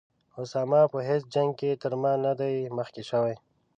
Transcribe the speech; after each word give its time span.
اسامه 0.41 0.81
په 0.91 0.99
هیڅ 1.07 1.23
جنګ 1.33 1.49
کې 1.59 1.71
تر 1.81 1.93
ما 2.01 2.13
نه 2.25 2.33
دی 2.39 2.55
مخکې 2.77 3.01
شوی. 3.09 3.35